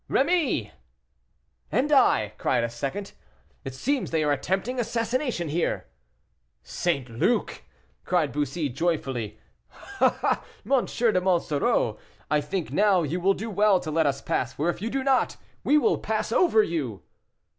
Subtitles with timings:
[0.09, 0.71] "Rémy!"
[1.71, 3.15] "And I?" cried a second voice,
[3.65, 5.85] "it seems they are attempting assassination here."
[6.63, 7.07] "St.
[7.07, 7.61] Luc!"
[8.03, 9.37] cried Bussy, joyfully.
[10.01, 10.43] "Ah!
[10.65, 10.85] M.
[10.85, 11.99] de Monsoreau,
[12.31, 15.03] I think now you will do well to let us pass, for if you do
[15.03, 17.03] not, we will pass over you."